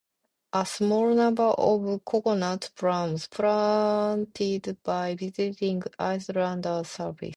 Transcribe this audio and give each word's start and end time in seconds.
A 0.53 0.65
small 0.65 1.13
number 1.13 1.43
of 1.43 2.03
coconut 2.05 2.71
palms 2.75 3.27
planted 3.27 4.81
by 4.81 5.13
visiting 5.13 5.83
islanders 5.99 6.87
survive. 6.89 7.29